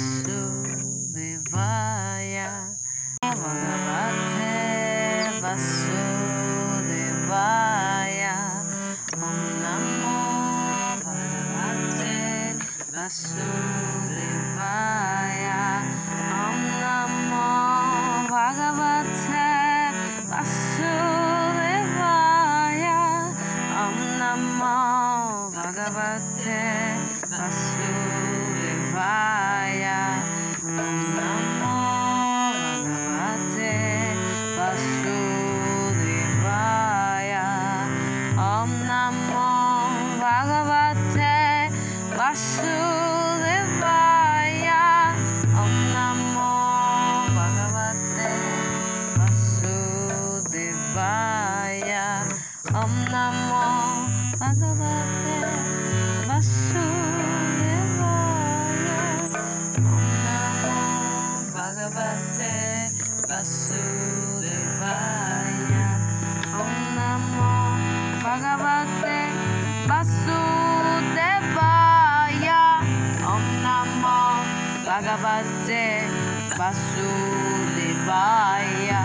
Vasudevaya 0.00 2.72
Bhagavate 3.20 4.56
Vasudevaya 5.44 8.40
Om 9.20 9.60
Namo 9.60 10.24
Bhagavate 11.04 12.56
Vasudevaya 12.96 15.84
Om 16.48 16.60
Namo 16.80 17.52
Bhagavate 18.32 19.52
Vasudevaya 20.32 23.04
Om 23.84 23.96
Namo 24.16 25.52
Bhagavate 25.52 26.64
Vasudevaya 27.28 29.49
Mm-hmm. 30.80 31.19
avate 75.20 76.08
basu 76.56 77.12
de 77.76 77.88
baya 78.06 79.04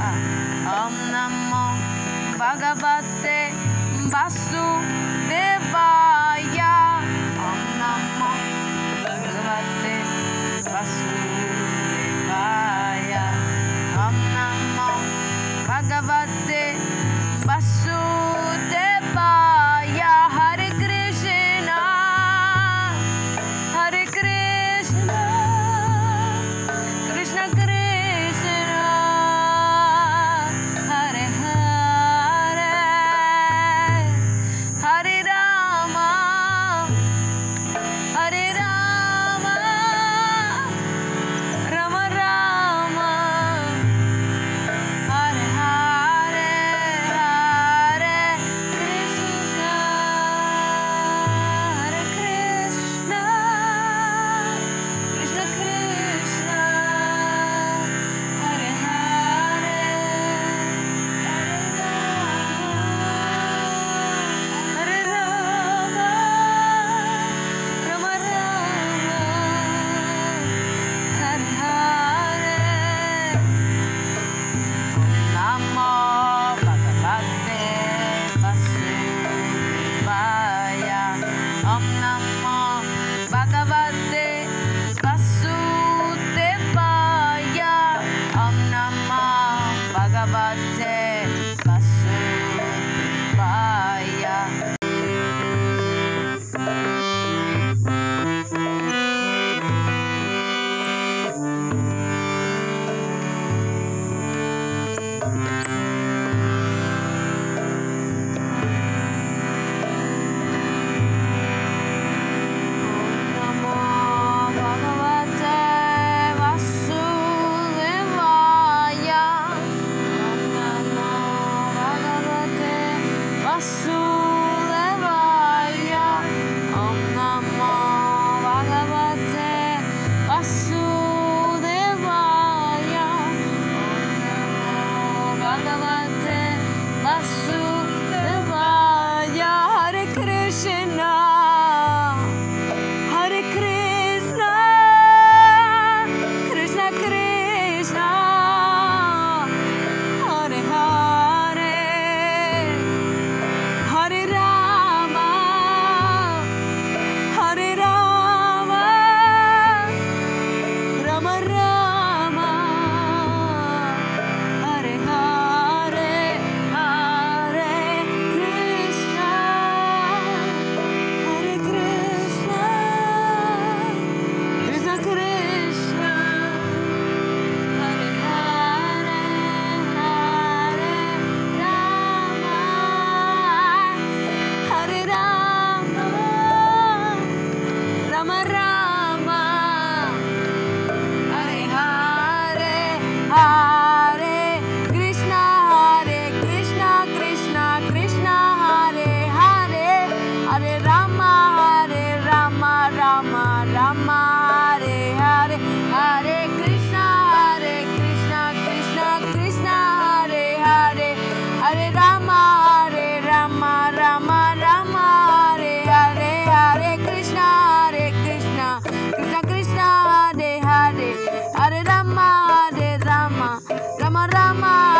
rama 224.15 224.27
rama. 224.31 224.94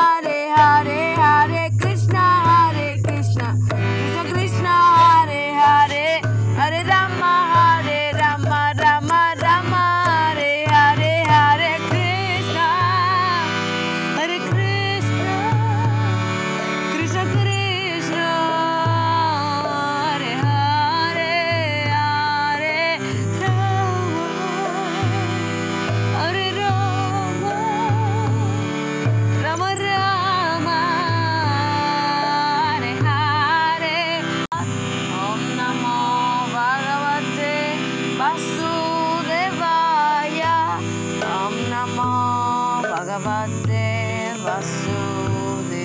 Vasudevaya 44.55 45.83